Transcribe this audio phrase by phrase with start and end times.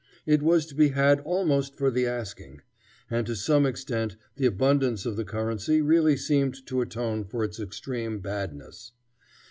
[0.25, 2.61] It was to be had almost for the asking.
[3.11, 7.59] And to some extent the abundance of the currency really seemed to atone for its
[7.59, 8.93] extreme badness.